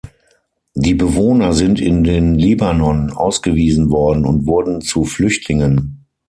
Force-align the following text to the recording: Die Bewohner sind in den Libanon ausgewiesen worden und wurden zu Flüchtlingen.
Die 0.73 0.95
Bewohner 0.95 1.53
sind 1.53 1.79
in 1.79 2.03
den 2.03 2.33
Libanon 2.33 3.11
ausgewiesen 3.11 3.91
worden 3.91 4.25
und 4.25 4.47
wurden 4.47 4.81
zu 4.81 5.03
Flüchtlingen. 5.05 6.07